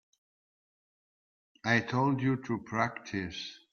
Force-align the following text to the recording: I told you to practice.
I 1.63 1.81
told 1.81 2.23
you 2.23 2.37
to 2.47 2.57
practice. 2.57 3.59